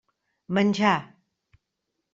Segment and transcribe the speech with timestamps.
[0.57, 1.01] Menjar.